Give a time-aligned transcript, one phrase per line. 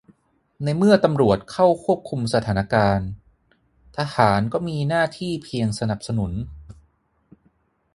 [0.63, 3.07] ในเมื่อตำรวจเข้าควบคุมสถานการณ์
[3.97, 6.31] ทหารก็มีหน้าที่เพียงสนับสนุน